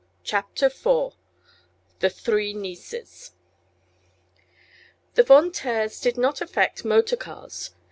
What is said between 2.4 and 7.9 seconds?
NIECES The Von Taers did not affect motor cars.